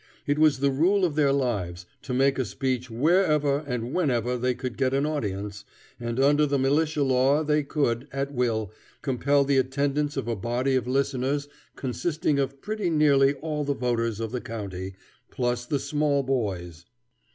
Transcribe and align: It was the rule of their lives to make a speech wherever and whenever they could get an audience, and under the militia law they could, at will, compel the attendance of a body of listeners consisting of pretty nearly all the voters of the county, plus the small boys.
It 0.25 0.39
was 0.39 0.61
the 0.61 0.71
rule 0.71 1.05
of 1.05 1.13
their 1.13 1.31
lives 1.31 1.85
to 2.01 2.11
make 2.11 2.39
a 2.39 2.43
speech 2.45 2.89
wherever 2.89 3.59
and 3.67 3.93
whenever 3.93 4.35
they 4.35 4.55
could 4.55 4.75
get 4.75 4.95
an 4.95 5.05
audience, 5.05 5.63
and 5.99 6.19
under 6.19 6.47
the 6.47 6.57
militia 6.57 7.03
law 7.03 7.43
they 7.43 7.61
could, 7.61 8.07
at 8.11 8.33
will, 8.33 8.73
compel 9.03 9.43
the 9.43 9.59
attendance 9.59 10.17
of 10.17 10.27
a 10.27 10.35
body 10.35 10.73
of 10.75 10.87
listeners 10.87 11.47
consisting 11.75 12.39
of 12.39 12.61
pretty 12.63 12.89
nearly 12.89 13.35
all 13.35 13.63
the 13.63 13.75
voters 13.75 14.19
of 14.19 14.31
the 14.31 14.41
county, 14.41 14.95
plus 15.29 15.67
the 15.67 15.77
small 15.77 16.23
boys. 16.23 16.85